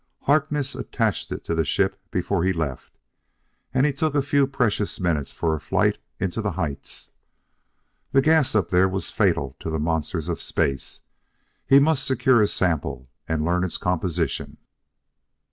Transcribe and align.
Harkness 0.23 0.73
attached 0.73 1.31
it 1.31 1.43
to 1.43 1.53
the 1.53 1.63
ship 1.63 2.01
before 2.09 2.43
he 2.43 2.51
left, 2.51 2.97
and 3.71 3.85
he 3.85 3.93
took 3.93 4.15
a 4.15 4.23
few 4.23 4.47
precious 4.47 4.99
minutes 4.99 5.31
for 5.31 5.53
a 5.53 5.59
flight 5.59 5.99
into 6.19 6.41
the 6.41 6.53
heights. 6.53 7.11
That 8.11 8.23
gas 8.23 8.55
up 8.55 8.69
there 8.69 8.89
was 8.89 9.11
fatal 9.11 9.55
to 9.59 9.69
the 9.69 9.77
monsters 9.77 10.27
of 10.27 10.41
space: 10.41 11.01
he 11.67 11.77
must 11.77 12.03
secure 12.03 12.41
a 12.41 12.47
sample 12.47 13.11
and 13.27 13.45
learn 13.45 13.63
its 13.63 13.77
composition. 13.77 14.57